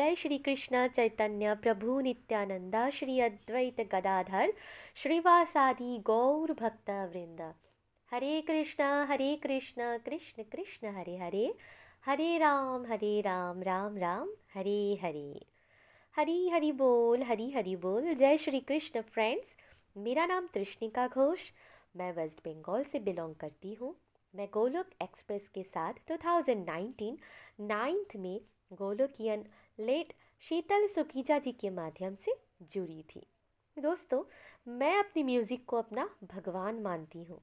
जय 0.00 0.14
श्री 0.14 0.38
कृष्ण 0.38 0.88
चैतन्य 0.88 1.54
प्रभु 1.54 2.00
नित्यानंदा, 2.00 2.90
श्री 2.90 3.20
अद्वैत 3.20 3.80
गदाधर, 3.80 4.52
श्रीवासादि 4.96 5.98
गौर 5.98 6.52
भक्त 6.52 6.90
वृंद। 6.90 7.54
हरे 8.10 8.40
कृष्ण 8.40 8.84
हरे 8.84 9.36
कृष्ण 9.36 9.98
कृष्ण 9.98 10.42
कृष्ण, 10.42 10.88
हरे 10.96 11.16
हरे। 11.16 11.54
हरे 12.06 12.38
राम 12.38 12.86
हरे 12.86 13.20
राम 13.20 13.62
राम 13.62 13.98
राम, 13.98 14.30
हरे 14.54 14.98
हरे। 15.02 15.46
हरी 16.16 16.48
हरि 16.48 16.72
बोल, 16.72 17.22
हरी 17.22 17.50
हरि 17.50 17.76
बोल। 17.76 18.14
जय 18.14 18.36
श्री 18.36 18.60
कृष्ण 18.60 19.00
फ्रेंड्स 19.00 19.56
मेरा 19.96 20.26
नाम 20.26 20.46
तृष्णिका 20.46 21.08
घोष। 21.08 21.40
मैं 21.96 22.12
वेस्ट 22.12 22.38
बंगाल 22.48 22.84
से 22.84 22.98
बिलोंग 22.98 23.34
करती 23.34 23.74
हूँ। 23.74 23.96
मैं 24.34 24.46
गोलोक 24.54 24.90
एक्सप्रेस 25.02 25.48
के 25.48 25.62
साथ 25.62 25.94
2019 26.10 27.16
नाइन्थ 27.60 28.14
में 28.16 28.40
गोलोकियन 28.72 29.44
लेट 29.78 30.12
शीतल 30.44 30.86
सुखीजा 30.86 31.38
जी 31.38 31.52
के 31.52 31.70
माध्यम 31.70 32.14
से 32.14 32.34
जुड़ी 32.72 33.02
थी। 33.10 33.22
दोस्तों, 33.76 34.22
मैं 34.68 34.96
अपनी 34.98 35.22
म्यूज़िक 35.22 35.64
को 35.66 35.76
अपना 35.76 36.08
भगवान 36.24 36.80
मानती 36.82 37.22
हूँ, 37.24 37.40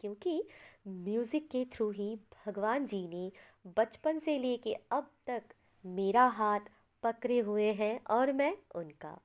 क्योंकि 0.00 0.42
म्यूज़िक 0.88 1.48
के 1.48 1.64
थ्रू 1.64 1.90
ही 1.90 2.14
भगवान 2.36 2.86
जी 2.86 3.06
ने 3.08 3.30
बचपन 3.76 4.18
से 4.18 4.38
लेके 4.38 4.72
अब 4.92 5.10
तक 5.26 5.54
मेरा 5.84 6.24
हाथ 6.28 6.70
पकड़े 7.02 7.38
हुए 7.38 7.72
हैं 7.72 7.98
और 8.10 8.32
मैं 8.32 8.56
उनका। 8.74 9.18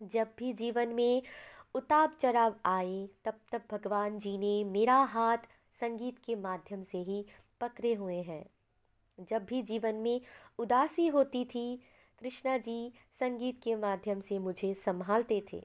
जब 0.00 0.28
भी 0.38 0.52
जीवन 0.52 0.88
में 0.88 1.22
उतार 1.74 2.16
चढ़ाव 2.20 2.54
आए, 2.66 3.08
तब 3.24 3.40
तब 3.52 3.62
भगवान 3.70 4.18
जी 4.18 4.36
ने 4.38 4.62
मेरा 4.64 4.96
हाथ 5.10 5.48
संगीत 5.82 6.18
के 6.18 6.34
माध्यम 6.36 6.82
से 6.82 6.98
ही 6.98 7.24
पकड़े 7.60 7.92
हुए 7.94 8.20
हैं। 8.22 8.44
जब 9.18 9.44
भी 9.44 9.62
जीवन 9.62 9.94
में 9.94 10.20
उदासी 10.58 11.06
होती 11.06 11.44
थी, 11.44 11.80
कृष्णा 12.20 12.56
जी 12.58 12.92
संगीत 13.20 13.58
के 13.62 13.74
माध्यम 13.76 14.20
से 14.20 14.38
मुझे 14.38 14.72
संभालते 14.74 15.42
थे। 15.52 15.62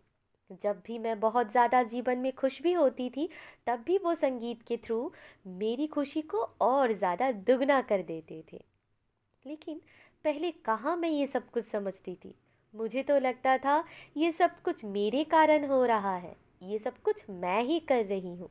जब 0.64 0.82
भी 0.86 0.98
मैं 1.00 1.20
बहुत 1.20 1.52
ज़्यादा 1.52 1.82
जीवन 1.84 2.18
में 2.18 2.32
खुश 2.34 2.62
भी 2.62 2.74
होती 2.74 3.09
थी, 3.09 3.28
तब 3.68 3.84
भी 3.86 3.98
वो 3.98 4.16
संगीत 4.16 4.62
के 4.62 4.78
थ्रू 4.78 5.12
मेरी 5.48 5.88
खुशी 5.88 6.22
को 6.24 6.42
और 6.62 6.94
ज़्यादा 6.94 7.31
दुगना 7.31 7.81
कर 7.81 8.02
देते 8.04 8.44
थे। 8.52 8.62
लेकिन 9.46 9.81
पहले 10.26 10.52
कहाँ 10.66 10.96
मैं 10.98 11.09
ये 11.09 11.28
सब 11.28 11.50
कुछ 11.50 11.66
समझती 11.66 12.16
थी? 12.16 12.36
मुझे 12.74 13.04
तो 13.04 13.20
लगता 13.20 13.58
था, 13.58 13.84
ये 14.18 14.31
सब 14.31 14.62
कुछ 14.62 14.84
मेरे 14.86 15.24
कारण 15.24 15.66
हो 15.66 15.84
रहा 15.86 16.16
है, 16.16 16.36
ये 16.64 16.78
सब 16.80 16.98
कुछ 16.98 17.24
मैं 17.30 17.62
ही 17.62 17.80
कर 17.80 18.06
रही 18.06 18.36
हूँ। 18.36 18.50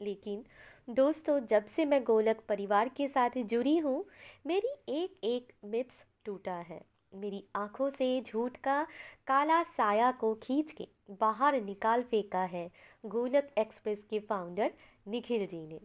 लेकिन 0.00 0.44
दोस्तों, 0.88 1.38
जब 1.40 1.66
से 1.66 1.84
मैं 1.84 2.02
गोलक 2.04 2.40
परिवार 2.48 2.88
के 2.88 3.06
साथ 3.08 3.36
जुड़ी 3.40 3.76
हूँ, 3.78 4.04
मेरी 4.46 4.68
एक 4.92 5.20
एक 5.24 5.52
मिथ्स 5.64 6.02
टूटा 6.24 6.54
है। 6.60 6.80
मेरी 7.12 7.42
आँखों 7.56 7.88
से 7.90 8.20
झूठ 8.20 8.56
का 8.56 8.82
काला 9.26 9.62
साया 9.62 10.10
को 10.10 10.34
खींच 10.34 10.72
के 10.72 10.86
बाहर 11.20 11.60
निकाल 11.60 12.02
फेंका 12.02 12.42
है 12.44 12.68
गोलक 13.04 13.48
एक्सप्रेस 13.58 14.04
के 14.10 14.18
फाउंडर 14.18 14.72
निखिल 15.08 15.46
जी 15.46 15.66
ने। 15.66 15.80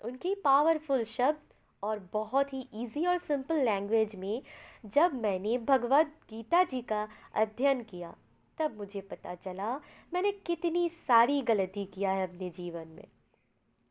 उनकी 0.00 0.34
पावरफुल 0.34 1.04
शब्द 1.04 1.54
और 1.82 2.08
बहुत 2.12 2.52
ही 2.52 2.66
इजी 2.74 3.06
और 3.06 3.18
सिंपल 3.18 3.64
लैंग्वेज 3.64 4.16
में 4.16 4.42
जब 4.86 5.14
मैंने 5.14 5.58
भगवत 5.58 6.14
गीता 6.30 6.64
जी 6.64 6.82
का 6.82 7.08
अध्ययन 7.34 7.82
किया, 7.82 8.14
तब 8.58 8.76
मुझे 8.78 9.00
पता 9.00 9.34
चला, 9.34 9.74
मैंने 10.14 10.32
कितनी 10.46 10.88
सारी 10.88 11.40
गलती 11.42 11.84
किया 11.84 12.10
है 12.10 12.28
अपने 12.28 12.50
जीवन 12.50 12.88
में। 12.88 13.06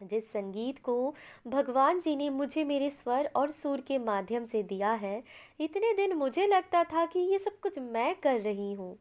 जिस 0.02 0.32
संगीत 0.32 0.80
को 0.80 1.14
भगवान 1.48 2.02
जी 2.02 2.16
ने 2.16 2.30
मुझे 2.30 2.64
मेरे 2.64 2.90
स्वर 2.90 3.30
और 3.36 3.52
सुर 3.52 3.82
के 3.82 3.98
माध्यम 3.98 4.46
से 4.46 4.64
दिया 4.64 4.92
है, 4.92 5.24
इतने 5.60 5.94
दिन 5.94 6.14
मुझे 6.14 6.48
लगता 6.48 6.84
था 6.84 7.06
कि 7.06 7.20
ये 7.20 7.40
सब 7.40 7.60
कुछ 7.60 7.80
मैं 7.80 8.14
कर 8.16 8.40
रही 8.42 8.72
हूँ। 8.74 8.98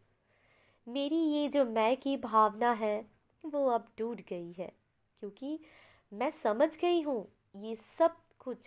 मेरी 0.86 1.16
ये 1.16 1.48
जो 1.48 1.64
मैं 1.64 1.96
की 1.96 2.16
भावना 2.16 2.72
है, 2.72 3.04
वो 3.44 3.66
अब 3.68 3.88
टूट 3.98 4.20
गई 4.20 4.52
है, 4.52 4.72
क्योंकि 5.22 5.58
मैं 6.12 6.30
समझ 6.30 6.68
गई 6.76 7.00
हूँ, 7.00 7.26
ये 7.56 7.76
सब 7.76 8.16
कुछ, 8.38 8.58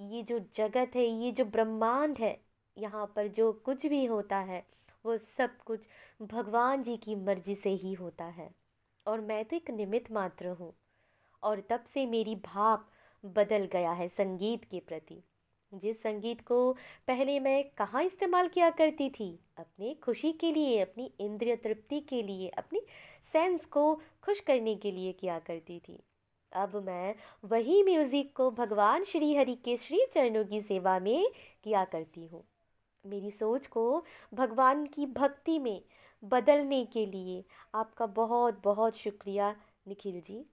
ये 0.00 0.22
जो 0.22 0.38
जगत 0.54 0.96
है, 0.96 1.04
ये 1.04 1.32
जो 1.32 1.44
ब्रह्मांड 1.44 2.18
है, 2.18 2.36
यहाँ 2.76 3.12
पर 3.16 3.28
जो 3.28 3.52
कुछ 3.52 3.86
भी 3.86 4.04
होता 4.04 4.36
है, 4.36 4.64
वो 5.04 5.16
सब 5.18 5.56
कुछ 5.66 5.86
भगवान 6.22 6.82
जी 6.82 6.96
की 6.96 7.14
मर्ज़ी 7.14 7.54
से 7.54 7.70
ही 7.70 7.92
होता 7.92 8.24
है। 8.24 8.50
और 9.06 9.20
मैं 9.20 9.44
तो 9.44 9.56
एक 9.56 9.70
निमित्त 9.70 10.12
मात्र 10.12 10.48
हूँ। 10.48 10.72
और 11.42 11.60
तब 11.60 11.84
से 11.86 12.06
मेरी 12.06 12.34
भाव 12.34 12.84
बदल 13.24 13.68
गया 13.72 13.92
है 13.92 14.08
संगीत 14.08 14.64
के 14.64 14.80
प्रति। 14.80 15.22
जिस 15.74 16.02
संगीत 16.02 16.40
को 16.40 16.72
पहले 17.06 17.40
मैं 17.40 17.64
कहाँ 17.64 18.02
इस्तेमाल 18.02 18.48
किया 18.48 18.70
करती 18.70 19.10
थी, 19.10 19.38
अपने 19.58 19.94
खुशी 19.94 20.32
के 20.32 20.52
लिए, 20.52 20.80
अपनी 20.80 21.12
इंद्रिय 21.20 21.56
तृप्ति 21.56 22.00
के 22.00 22.22
लिए, 22.22 22.48
अपनी 22.48 22.80
सेंस 23.32 23.64
को 23.64 23.94
खुश 24.22 24.40
करने 24.40 24.74
के 24.74 24.90
लिए 24.90 25.12
किया 25.12 25.38
करती 25.38 25.78
थी। 25.78 26.02
अब 26.52 26.76
मैं 26.76 27.14
वही 27.44 27.82
म्यूज़िक 27.82 28.36
को 28.36 28.50
भगवान 28.50 29.04
श्री 29.04 29.34
हरि 29.34 29.54
के 29.54 29.76
श्री 29.76 30.06
चरणों 30.14 30.44
की 30.44 30.60
सेवा 30.60 30.98
में 30.98 31.30
किया 31.64 31.84
करती 31.84 32.26
हूँ। 32.26 32.44
मेरी 33.06 33.30
सोच 33.30 33.66
को 33.66 34.04
भगवान 34.34 34.86
की 34.86 35.06
भक्ति 35.06 35.58
में 35.58 35.82
बदलने 36.24 36.84
के 36.84 37.06
लिए 37.06 37.44
आपका 37.74 38.06
बहुत 38.06 38.60
बहुत 38.64 38.96
शुक्रिया 38.96 39.56
निखिल 39.88 40.20
जी। 40.20 40.44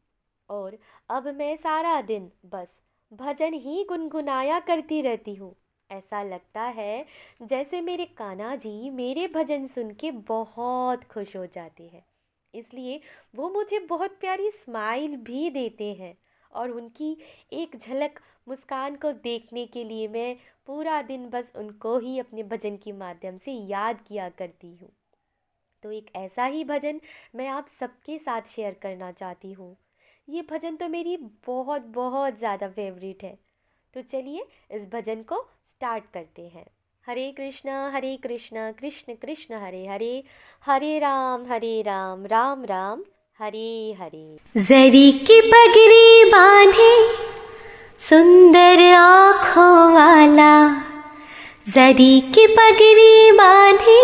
और 0.50 0.78
अब 1.10 1.28
मैं 1.28 1.56
सारा 1.58 2.02
दिन 2.02 2.32
बस 2.46 2.82
भजन 3.12 3.54
ही 3.54 3.84
गुनगुनाया 3.84 4.60
करती 4.60 5.02
रहती 5.02 5.36
हूँ। 5.36 5.56
ऐसा 5.90 6.22
लगता 6.24 6.62
है 6.62 7.06
जैसे 7.44 7.82
मेरे 7.82 8.06
कान्हा 8.18 8.56
जी 8.56 8.90
मेरे 8.90 9.28
भजन 9.28 9.68
सुन 9.68 9.92
के 9.92 10.12
बहुत 10.12 11.04
खुश 11.04 11.36
हो 11.36 11.46
जाते 11.46 11.84
हैं। 11.84 12.06
इसलिए 12.54 13.00
वो 13.36 13.50
मुझे 13.50 13.80
बहुत 13.80 14.18
प्यारी 14.20 14.50
स्माइल 14.50 15.16
भी 15.18 15.50
देते 15.50 15.94
हैं 15.94 16.16
और 16.52 16.72
उनकी 16.72 17.18
एक 17.54 17.78
झलक 17.78 18.20
मुस्कान 18.48 18.96
को 18.96 19.12
देखने 19.14 19.66
के 19.66 19.84
लिए 19.84 20.08
मैं 20.08 20.36
पूरा 20.68 21.02
दिन 21.02 21.30
बस 21.30 21.52
उनको 21.56 21.98
ही 22.00 22.20
अपने 22.20 22.44
भजन 22.44 22.78
के 22.78 22.92
माध्यम 22.92 23.38
से 23.38 23.52
याद 23.52 24.02
किया 24.08 24.30
करती 24.30 24.76
हूँ। 24.76 24.92
तो 25.84 25.92
एक 25.92 26.12
ऐसा 26.16 26.46
ही 26.46 26.64
भजन 26.64 27.02
मैं 27.36 27.48
आप 27.48 27.68
सबके 27.70 28.18
साथ 28.18 28.56
शेयर 28.56 28.74
करना 28.74 29.12
चाहती 29.12 29.52
हूँ। 29.52 29.76
ये 30.28 30.42
भजन 30.52 30.76
तो 30.76 30.88
मेरी 30.88 31.18
बहुत 31.48 31.82
बहुत 31.96 32.38
ज़्यादा 32.40 32.68
फेवरेट 32.68 33.24
है। 33.24 33.38
तो 33.94 34.02
चलिए 34.02 34.46
इस 34.76 34.88
भजन 34.94 35.22
को 35.22 35.46
स्टार्ट 35.66 36.04
करते 36.14 36.42
हैं। 36.42 36.66
हरे 37.08 37.32
कृष्णा 37.32 37.90
हरे 37.90 38.16
कृष्णा, 38.24 38.72
कृष्ण 38.72 39.14
कृष्ण 39.16 39.56
हरे 39.56 39.86
हरे 39.88 40.24
हरे 40.66 40.98
राम 41.00 41.46
हरे 41.46 41.82
राम 41.82 42.26
राम 42.26 42.66
राम, 42.66 43.04
हरे 43.40 43.96
हरे। 44.00 44.62
जरी 44.62 45.12
की 45.22 45.40
पगड़ी 45.44 46.32
बांधे, 46.32 46.92
सुंदर 48.02 48.84
आँखों 48.94 49.94
वाला। 49.94 50.54
जरी 51.68 52.20
की 52.36 52.46
पगड़ी 52.48 53.32
बांधे, 53.32 54.04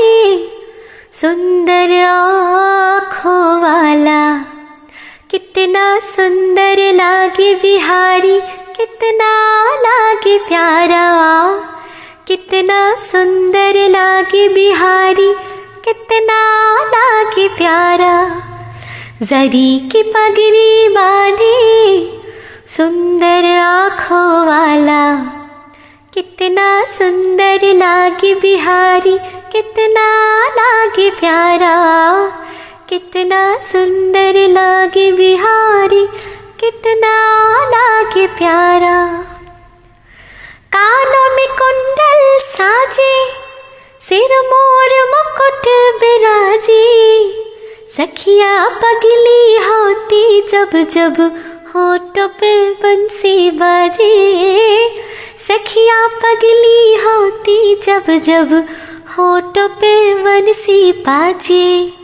सुंदर 1.21 1.93
आँखों 1.99 3.61
वाला। 3.61 4.52
कितना 5.33 5.99
सुंदर 5.99 6.93
लागे 6.93 7.55
बिहारी, 7.55 8.41
कितना 8.77 9.63
लागे 9.75 10.37
प्यारा। 10.37 11.07
कितना 12.27 12.95
सुंदर 12.95 13.89
लागे 13.89 14.49
बिहारी, 14.49 15.33
कितना 15.85 16.39
लागे 16.85 17.47
प्यारा। 17.47 18.41
जरी 19.21 19.89
की 19.91 20.03
पगड़ी 20.03 20.87
बांधी, 20.87 22.07
सुंदर 22.77 23.57
आँखों 23.57 24.47
वाला। 24.47 25.15
कितना 26.13 26.83
सुंदर 26.83 27.59
लागे 27.63 28.35
बिहारी, 28.35 29.17
कितना 29.51 30.39
लागे 30.47 31.09
प्यारा। 31.09 31.73
कितना 32.93 33.57
सुंदर 33.57 34.33
लागे 34.49 35.11
बिहारी 35.11 36.05
कितना 36.59 37.13
लागे 37.69 38.27
प्यारा। 38.27 39.21
कानों 40.75 41.35
में 41.35 41.47
कुंडल 41.47 42.37
साजे, 42.39 43.25
सिर 44.01 44.35
मोर 44.45 44.93
मुकुट 45.09 45.67
बिराजी। 45.99 46.83
सखिया 47.97 48.69
पगली 48.69 49.57
होती 49.57 50.41
जब 50.41 50.69
जब 50.83 51.21
होठों 51.75 52.27
पे 52.27 52.69
बंसी 52.69 53.51
बाजे। 53.51 54.13
सखिया 55.47 56.07
पगली 56.07 56.95
होती 56.95 57.75
जब 57.75 58.17
जब 58.17 58.53
होठों 59.17 59.67
पे 59.67 60.13
बंसी 60.13 60.91
बाजे। 60.91 62.02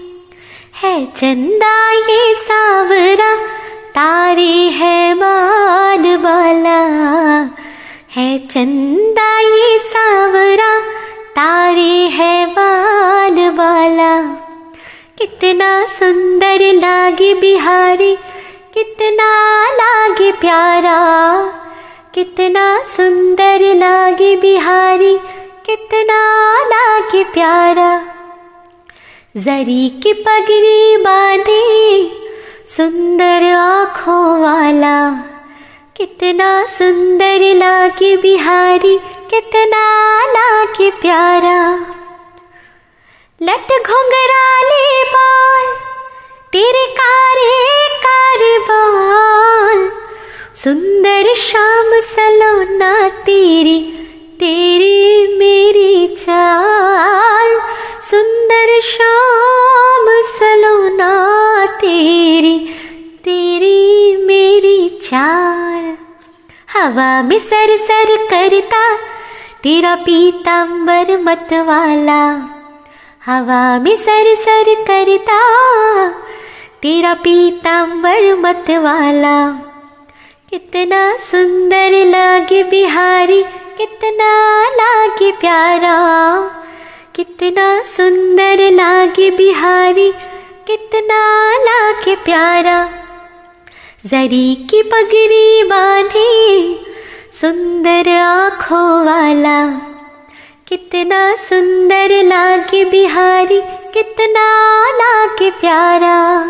है 0.84 1.06
चंदा 1.06 1.92
ये 1.92 2.34
सावरा, 2.34 3.36
तारे 3.90 4.70
है 4.70 5.14
बाल 5.14 6.18
वाला। 6.18 6.80
है 8.16 8.48
चंदा 8.48 9.40
ये 9.40 9.80
सावरा, 9.80 10.82
तारे 11.36 12.08
है 12.08 12.46
बाल 12.46 13.50
वाला। 13.50 14.22
कितना 15.18 15.86
सुंदर 15.86 16.74
लागे 16.74 17.34
बिहारी, 17.34 18.16
कितना 18.74 19.64
लागे 19.72 20.32
प्यारा। 20.32 20.98
कितना 22.14 22.84
सुंदर 22.84 23.60
लागे 23.76 24.36
बिहारी, 24.36 25.18
कितना 25.66 26.44
लागे 26.64 27.24
प्यारा। 27.24 28.19
जरी 29.38 29.90
की 29.90 30.14
पगड़ी 30.14 30.98
बांधे, 30.98 32.06
सुंदर 32.78 33.44
आँखों 33.54 34.42
वाला। 34.42 35.12
कितना 35.98 36.66
सुंदर 36.66 37.40
लागे 37.56 38.18
बिहारी, 38.18 38.98
कितना 39.30 39.84
लागे 40.26 40.90
प्यारा। 40.92 41.62
लट 43.42 43.72
घुंघराले 43.88 45.04
बाल, 45.04 45.68
तेरे 46.54 46.86
कारे 46.92 47.88
कारे 48.00 48.58
बाल 48.60 49.90
सुंदर 50.64 51.34
शाम 51.36 52.00
सलोना 52.00 53.10
तेरी 53.10 53.80
तेरी 54.40 55.38
मेरी 55.38 56.08
चाल। 56.08 57.29
सुंदर 58.10 58.70
शाम 58.82 60.08
सलोना, 60.28 61.10
तेरी 61.66 62.58
तेरी 63.24 64.16
मेरी 64.26 64.90
चार 65.04 65.84
हवा 66.74 67.22
में 67.24 67.38
सर 67.40 67.76
सर 67.78 68.16
करता, 68.26 68.82
तेरा 69.64 69.96
पीतांबर 69.96 71.12
मत 71.22 71.54
वाला 71.68 72.24
हवा 73.26 73.80
में 73.80 73.96
सर 73.96 74.34
सर 74.36 74.74
करता, 74.88 75.40
तेरा 76.82 77.14
पीतांबर 77.14 78.34
मत 78.36 78.72
वाला 78.80 79.38
कितना 80.50 81.18
सुंदर 81.18 82.06
लागे 82.06 82.64
बिहारी, 82.64 83.44
कितना 83.78 84.32
लागे 84.70 85.32
प्यारा। 85.32 85.96
कितना 87.20 87.84
सुंदर 87.84 88.72
लागे 88.72 89.32
बिहारी, 89.32 90.12
कितना 90.68 91.52
लागे 91.58 92.16
प्यारा। 92.16 92.90
जरी 94.06 94.56
की 94.56 94.82
पगड़ी 94.82 95.64
बांधे, 95.64 96.74
सुंदर 97.42 98.10
आँखों 98.10 99.06
वाला। 99.06 99.70
कितना 100.68 101.36
सुंदर 101.36 102.24
लागे 102.24 102.86
बिहारी, 102.86 103.62
कितना 103.94 104.82
लागे 104.90 105.52
प्यारा। 105.52 106.44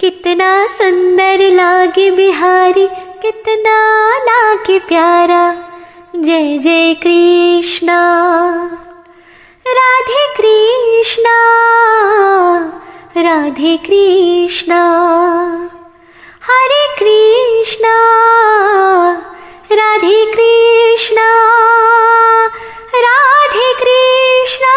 कितना 0.00 0.66
सुंदर 0.66 1.38
लागे 1.38 2.10
बिहारी, 2.10 2.86
कितना 3.22 4.08
लागे 4.18 4.78
प्यारा। 4.78 5.54
जय 6.16 6.58
जय 6.58 6.94
कृष्णा। 6.94 8.02
कृष्णा। 11.06 11.40
राधे 13.16 13.76
कृष्णा। 13.76 14.80
हरे 16.42 16.86
कृष्णा। 16.98 17.96
राधे 19.72 20.24
कृष्णा। 20.26 21.28
राधे 22.94 23.74
कृष्णा 23.74 24.76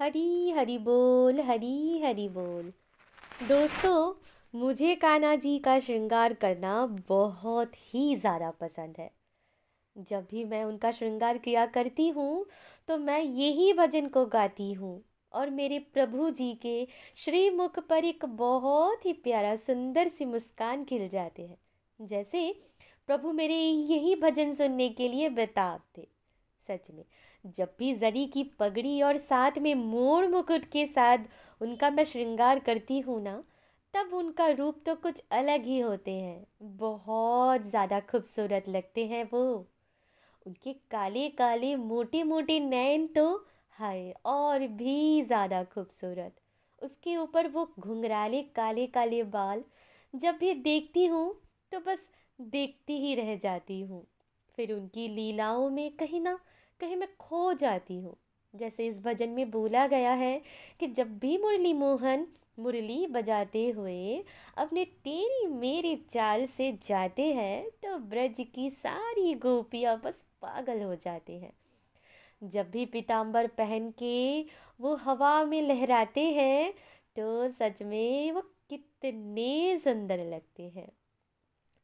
हरी 0.00 0.50
हरी 0.50 0.78
बोल, 0.78 1.40
हरी 1.40 2.00
हरी 2.04 2.28
बोल। 2.28 2.72
दोस्तों, 3.48 4.12
मुझे 4.54 4.94
कान्हा 4.94 5.34
जी 5.36 5.58
का 5.58 5.78
श्रृंगार 5.78 6.32
करना 6.34 6.74
बहुत 7.08 7.72
ही 7.84 8.14
ज़्यादा 8.16 8.50
पसंद 8.60 8.94
है। 8.98 9.10
जब 9.96 10.26
भी 10.30 10.44
मैं 10.44 10.64
उनका 10.64 10.90
श्रृंगार 10.90 11.38
किया 11.38 11.66
करती 11.68 12.08
हूँ 12.08 12.44
तो 12.88 12.96
मैं 12.98 13.20
यही 13.20 13.72
भजन 13.72 14.06
को 14.08 14.24
गाती 14.26 14.72
हूँ 14.72 15.00
और 15.34 15.50
मेरे 15.50 15.78
प्रभु 15.94 16.30
जी 16.30 16.52
के 16.62 16.86
श्रीमुख 17.16 17.78
पर 17.80 18.04
एक 18.04 18.24
बहुत 18.26 19.06
ही 19.06 19.12
प्यारा, 19.14 19.54
सुंदर 19.56 20.08
सी 20.08 20.24
मुस्कान 20.24 20.84
खिल 20.84 21.08
जाते 21.08 21.42
हैं। 21.42 21.56
जैसे 22.00 22.54
प्रभु 23.08 23.32
मेरे 23.32 23.54
यही 23.54 24.14
भजन 24.16 24.52
सुनने 24.54 24.88
के 24.90 25.08
लिए 25.08 25.28
बेताब 25.30 25.80
थे। 25.98 26.06
सच 26.62 26.90
में, 26.90 27.04
जब 27.44 27.74
भी 27.78 27.94
जरी 27.94 28.26
की 28.26 28.42
पगड़ी 28.58 29.00
और 29.02 29.16
साथ 29.18 29.58
में 29.58 29.74
मोर 29.74 30.26
मुकुट 30.28 30.64
के 30.64 30.86
साथ 30.86 31.18
उनका 31.60 31.90
मैं 31.90 32.04
श्रृंगार 32.04 32.58
करती 32.58 32.98
हूँ 33.00 33.20
ना, 33.22 33.42
तब 33.94 34.14
उनका 34.14 34.46
रूप 34.50 34.80
तो 34.86 34.94
कुछ 34.96 35.20
अलग 35.32 35.64
ही 35.64 35.78
होते 35.80 36.10
हैं। 36.12 36.46
बहुत 36.78 37.62
ज़्यादा 37.62 38.00
खूबसूरत 38.02 38.68
लगते 38.68 39.06
हैं 39.06 39.24
वो। 39.32 39.42
उनके 40.46 40.72
काले 40.90 41.28
काले 41.30 41.74
मोटे 41.76 42.22
मोटे 42.24 42.58
नैन 42.60 43.06
तो 43.06 43.26
हाय, 43.76 44.14
और 44.26 44.66
भी 44.68 45.22
ज़्यादा 45.22 45.62
खूबसूरत। 45.64 46.34
उसके 46.82 47.16
ऊपर 47.16 47.48
वो 47.48 47.68
घुंघराले 47.78 48.42
काले 48.56 48.86
काले 48.88 49.22
बाल 49.24 49.62
जब 50.14 50.36
भी 50.36 50.52
देखती 50.54 51.06
हूँ 51.06 51.32
तो 51.72 51.80
बस 51.80 52.08
देखती 52.38 52.98
ही 52.98 53.14
रह 53.14 53.34
जाती 53.36 53.80
हूँ। 53.80 54.06
फिर 54.58 54.72
उनकी 54.72 55.08
लीलाओं 55.08 55.68
में 55.70 55.90
कहीं 55.96 56.20
ना 56.20 56.38
कहीं 56.80 56.96
मैं 56.96 57.08
खो 57.20 57.52
जाती 57.54 57.98
हूँ। 57.98 58.16
जैसे 58.54 58.86
इस 58.86 58.98
भजन 58.98 59.28
में 59.28 59.50
बोला 59.50 59.86
गया 59.86 60.12
है 60.12 60.40
कि 60.80 60.86
जब 60.88 61.18
भी 61.18 61.36
मुरली 61.38 61.72
मोहन 61.72 62.26
मुरली 62.58 63.06
बजाते 63.06 63.68
हुए 63.70 64.24
अपने 64.58 64.84
टेरी 64.84 65.46
मेरी 65.46 65.94
चाल 66.10 66.44
से 66.46 66.70
जाते 66.88 67.32
हैं 67.34 67.64
तो 67.82 67.96
ब्रज 68.08 68.44
की 68.54 68.68
सारी 68.70 69.34
गोपियाँ 69.34 69.96
बस 70.04 70.22
पागल 70.42 70.82
हो 70.82 70.94
जाते 70.94 71.32
हैं। 71.32 71.52
जब 72.42 72.70
भी 72.70 72.84
पीताम्बर 72.86 73.46
पहन 73.58 73.90
के 73.98 74.42
वो 74.80 74.94
हवा 74.96 75.44
में 75.44 75.60
लहराते 75.62 76.24
हैं 76.32 76.72
तो 77.16 77.48
सच 77.50 77.82
में 77.82 78.32
वो 78.32 78.40
कितने 78.70 79.78
सुंदर 79.78 80.24
लगते 80.26 80.62
हैं। 80.68 80.90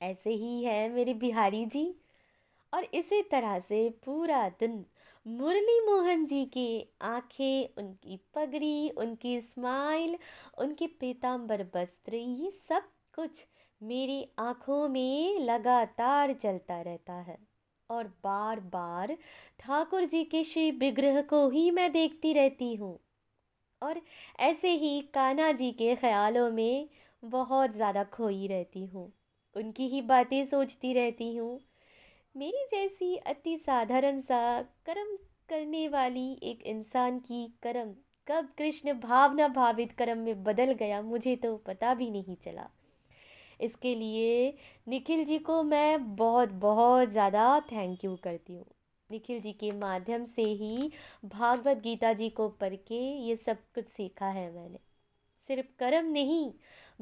ऐसे 0.00 0.30
ही 0.30 0.62
है 0.64 0.88
मेरे 0.88 1.14
बिहारी 1.14 1.64
जी। 1.66 1.84
और 2.72 2.84
इसी 2.94 3.22
तरह 3.22 3.58
से 3.58 3.88
पूरा 4.04 4.48
दिन 4.60 4.84
मुरली 5.26 5.80
मोहन 5.86 6.24
जी 6.26 6.44
की 6.46 6.68
आँखें, 7.02 7.68
उनकी 7.78 8.16
पगड़ी, 8.34 8.90
उनकी 8.90 9.40
स्माइल 9.40 10.16
उनके 10.58 10.86
पीताम्बर 11.00 11.62
वस्त्र, 11.76 12.14
ये 12.14 12.50
सब 12.50 12.88
कुछ 13.14 13.44
मेरी 13.80 14.26
आँखों 14.38 14.88
में 14.88 15.38
लगातार 15.40 16.32
चलता 16.34 16.80
रहता 16.82 17.12
है। 17.12 17.38
और 17.90 18.08
बार 18.24 18.60
बार 18.60 19.16
ठाकुर 19.60 20.04
जी 20.04 20.24
के 20.24 20.44
श्री 20.44 20.70
विग्रह 20.70 21.20
को 21.22 21.48
ही 21.50 21.70
मैं 21.70 21.92
देखती 21.92 22.32
रहती 22.32 22.74
हूँ। 22.74 22.98
और 23.82 24.00
ऐसे 24.40 24.70
ही 24.74 25.00
कान्हा 25.14 25.52
जी 25.52 25.70
के 25.72 25.94
ख्यालों 25.96 26.50
में 26.50 26.88
बहुत 27.22 27.72
ज़्यादा 27.72 28.04
खोई 28.04 28.46
रहती 28.46 28.84
हूँ। 28.86 29.12
उनकी 29.58 29.88
ही 29.88 30.02
बातें 30.04 30.44
सोचती 30.44 30.92
रहती 30.92 31.34
हूँ। 31.36 31.58
मेरी 32.34 32.66
जैसी 32.70 33.16
अति 33.16 33.56
साधारण 33.56 34.20
सा 34.20 34.40
कर्म 34.86 35.16
करने 35.48 35.86
वाली 35.88 36.30
एक 36.42 36.62
इंसान 36.66 37.18
की 37.18 37.46
कर्म 37.62 37.92
कब 38.26 38.48
कृष्ण 38.58 38.92
भावना 39.00 39.48
भावित 39.48 39.92
कर्म 39.92 40.18
में 40.18 40.42
बदल 40.44 40.72
गया, 40.72 41.00
मुझे 41.02 41.36
तो 41.36 41.56
पता 41.56 41.94
भी 41.94 42.10
नहीं 42.10 42.36
चला। 42.36 42.68
इसके 43.60 43.94
लिए 43.94 44.54
निखिल 44.88 45.24
जी 45.24 45.38
को 45.38 45.62
मैं 45.62 46.16
बहुत 46.16 46.48
बहुत 46.58 47.08
ज़्यादा 47.08 47.60
थैंक 47.72 48.04
यू 48.04 48.16
करती 48.16 48.54
हूँ। 48.54 48.66
निखिल 49.10 49.40
जी 49.40 49.52
के 49.52 49.70
माध्यम 49.72 50.24
से 50.26 50.42
ही 50.42 50.90
भागवत 51.24 51.80
गीता 51.82 52.12
जी 52.12 52.28
को 52.30 52.48
पढ़ 52.60 52.74
के 52.88 53.00
ये 53.26 53.36
सब 53.36 53.58
कुछ 53.74 53.88
सीखा 53.88 54.26
है 54.28 54.50
मैंने। 54.54 54.78
सिर्फ़ 55.48 55.66
कर्म 55.78 56.10
नहीं, 56.12 56.50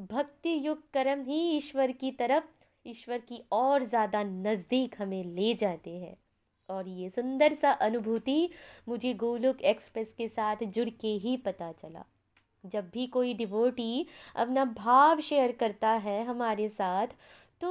भक्ति 0.07 0.59
युक्त 0.65 0.83
कर्म 0.93 1.23
ही 1.23 1.39
ईश्वर 1.51 1.91
की 1.93 2.11
तरफ़, 2.13 2.43
ईश्वर 2.85 3.17
की 3.19 3.41
और 3.53 3.83
ज़्यादा 3.85 4.23
नज़दीक 4.23 4.95
हमें 4.99 5.23
ले 5.25 5.53
जाते 5.55 5.91
हैं। 5.91 6.15
और 6.69 6.87
ये 6.89 7.09
सुंदर 7.09 7.53
सा 7.53 7.71
अनुभूति 7.71 8.49
मुझे 8.87 9.13
गोलोक 9.15 9.61
एक्सप्रेस 9.63 10.13
के 10.13 10.27
साथ 10.27 10.63
जुड़ 10.67 10.89
के 10.91 11.07
ही 11.17 11.35
पता 11.37 11.71
चला। 11.73 12.03
जब 12.63 12.89
भी 12.93 13.05
कोई 13.07 13.33
डिवोटी 13.33 14.05
अपना 14.35 14.65
भाव 14.67 15.19
शेयर 15.21 15.51
करता 15.51 15.89
है 15.99 16.23
हमारे 16.25 16.67
साथ 16.69 17.07
तो 17.61 17.69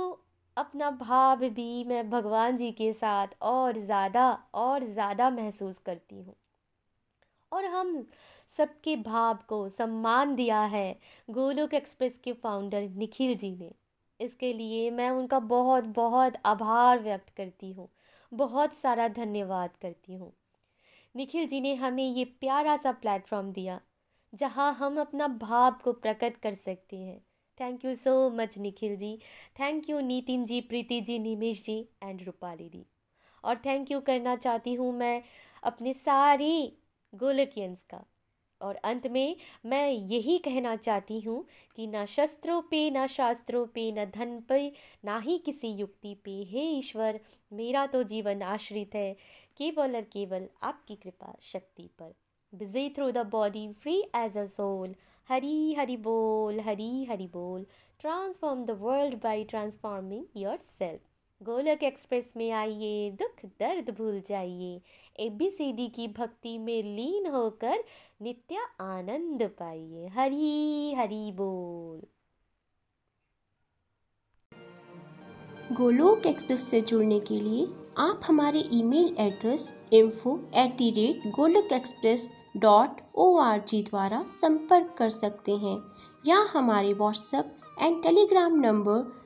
अपना 0.56 0.90
भाव 0.92 1.45
भी 1.49 1.85
मैं 1.85 2.09
भगवान 2.11 2.56
जी 2.56 2.71
के 2.73 2.92
साथ 2.95 3.35
और 3.42 3.78
ज़्यादा 3.78 4.30
और 4.54 4.85
ज़्यादा 4.85 5.28
महसूस 5.30 5.78
करती 5.78 6.21
हूँ। 6.21 6.35
और 7.52 7.64
हम 7.64 8.06
सबके 8.58 8.96
भाव 8.96 9.38
को 9.48 9.68
सम्मान 9.68 10.34
दिया 10.34 10.60
है 10.64 10.98
गोलोक 11.28 11.75
एक्सप्रेस 11.75 12.18
के 12.18 12.32
फाउंडर 12.32 12.88
निखिल 12.96 13.36
जी 13.36 13.50
ने। 13.56 13.72
इसके 14.20 14.52
लिए 14.52 14.90
मैं 14.90 15.10
उनका 15.10 15.38
बहुत 15.38 15.84
बहुत 15.96 16.34
आभार 16.46 16.98
व्यक्त 16.98 17.30
करती 17.36 17.72
हूँ। 17.72 17.88
बहुत 18.32 18.75
सारा 18.75 19.08
धन्यवाद 19.08 19.76
करती 19.82 20.14
हूँ। 20.14 20.32
निखिल 21.14 21.46
जी 21.46 21.60
ने 21.60 21.75
हमें 21.75 22.08
ये 22.08 22.25
प्यारा 22.25 22.76
सा 22.76 22.92
प्लेटफॉर्म 22.92 23.52
दिया, 23.52 23.80
जहाँ 24.32 24.72
हम 24.75 25.00
अपना 25.00 25.28
भाव 25.28 25.76
को 25.84 25.92
प्रकट 25.92 26.36
कर 26.36 26.54
सकते 26.54 26.96
हैं। 26.96 27.20
Thank 27.60 27.84
you 27.84 27.94
so 27.94 28.30
much 28.30 28.56
Nikhil 28.58 28.96
ji. 28.96 29.16
Thank 29.60 29.88
you 29.90 30.00
Nitin 30.00 30.44
ji, 30.44 30.60
Preeti 30.60 31.00
ji, 31.00 31.18
Nimish 31.18 31.64
ji 31.64 31.78
and 32.02 32.22
Rupali 32.22 32.68
di 32.68 32.84
और 33.44 33.56
थैंक 33.56 33.90
यू 33.90 34.00
करना 34.00 34.36
चाहती 34.36 34.75
हूँ 34.75 34.92
मैं 34.92 35.22
अपने 35.62 35.94
सारी 35.94 36.72
गोलकियंस 37.12 37.84
का। 37.84 38.04
और 38.60 38.75
अंत 38.75 39.06
में 39.06 39.36
मैं 39.66 39.90
यही 39.90 40.38
कहना 40.38 40.76
चाहती 40.76 41.20
हूँ 41.20 41.44
कि 41.76 41.86
ना 41.86 42.04
शस्त्रों 42.06 42.60
पे, 42.62 42.90
ना 42.90 43.06
शास्त्रों 43.06 43.66
पे, 43.66 43.92
न 43.92 44.04
धन 44.04 44.40
पे, 44.48 44.72
ना 45.04 45.18
ही 45.18 45.38
किसी 45.38 45.68
युक्ति 45.68 46.14
पे 46.25 46.42
हे 46.50 46.68
ईश्वर, 46.78 47.20
मेरा 47.52 47.86
तो 47.86 48.02
जीवन 48.02 48.42
आश्रित 48.42 48.94
है। 48.94 49.12
केवल 49.56 49.96
और 49.96 50.02
केवल 50.02 50.48
आपकी 50.62 50.94
कृपा 50.94 51.34
शक्ति 51.42 51.90
पर। 51.98 52.14
Busy 52.52 52.88
through 52.90 53.10
the 53.10 53.18
body 53.18 53.68
free 53.72 54.00
as 54.16 54.38
a 54.38 54.44
soul 54.44 54.94
Hari 55.28 55.75
Hari 55.75 55.96
बोल, 55.96 56.60
हरी 56.60 57.04
हरि 57.04 57.26
बोल। 57.26 57.66
Transform 58.00 58.64
the 58.64 58.70
world 58.70 59.14
by 59.14 59.44
transforming 59.44 60.25
yourself 60.56 61.00
Golok 61.40 61.83
Express 61.83 62.33
में 62.37 62.50
आइए, 62.50 63.11
दुख 63.11 63.45
दर्द 63.61 63.90
भूल 63.90 64.21
जाइए। 64.28 64.81
एबीसीडी 65.19 65.87
की 65.88 66.07
भक्ति 66.09 66.57
में 66.59 66.83
लीन 66.83 67.26
होकर 67.26 67.85
नित्य 68.23 68.59
आनंद 68.81 69.43
पाइए। 69.59 70.07
हरी 70.09 70.95
हरी 70.95 71.33
बोल। 71.33 72.00
गोलोक 75.76 76.26
एक्सप्रेस 76.26 76.62
से 76.71 76.81
जुड़ने 76.81 77.21
के 77.21 77.40
लिए 77.40 77.66
आप 77.99 78.21
हमारे 78.26 78.64
email 78.73 79.14
address 79.19 79.73
info 79.93 80.38
at 80.57 80.76
the 80.76 80.90
rate 80.90 81.31
Golok 81.37 81.73
Express 81.73 82.31
dot 82.57 83.00
O 83.14 83.37
R 83.38 83.61
G 83.61 83.83
द्वारा 83.83 84.23
संपर्क 84.23 84.95
कर 84.99 85.11
सकते 85.11 85.57
हैं। 85.57 85.76
या 86.26 86.38
हमारे 86.52 86.93
WhatsApp 86.95 87.57
and 87.83 88.02
Telegram 88.02 88.61
number 88.61 89.25